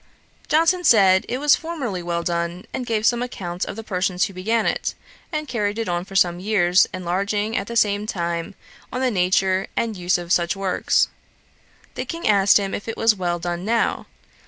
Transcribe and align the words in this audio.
Johnson 0.47 0.83
said, 0.83 1.27
it 1.29 1.37
was 1.37 1.55
formerly 1.55 1.99
very 1.99 2.03
well 2.07 2.23
done, 2.23 2.65
and 2.73 2.87
gave 2.87 3.05
some 3.05 3.21
account 3.21 3.65
of 3.65 3.75
the 3.75 3.83
persons 3.83 4.25
who 4.25 4.33
began 4.33 4.65
it, 4.65 4.95
and 5.31 5.47
carried 5.47 5.77
it 5.77 5.87
on 5.87 6.05
for 6.05 6.15
some 6.15 6.39
years; 6.39 6.87
enlarging, 6.91 7.55
at 7.55 7.67
the 7.67 7.75
same 7.75 8.07
time, 8.07 8.55
on 8.91 9.01
the 9.01 9.11
nature 9.11 9.67
and 9.77 9.95
use 9.95 10.17
of 10.17 10.31
such 10.33 10.55
works. 10.55 11.09
The 11.93 12.05
King 12.05 12.27
asked 12.27 12.57
him 12.57 12.73
if 12.73 12.87
it 12.87 12.97
was 12.97 13.13
well 13.13 13.37
done 13.37 13.63
now. 13.63 14.07